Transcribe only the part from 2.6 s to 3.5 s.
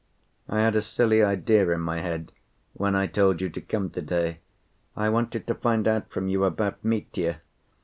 when I told you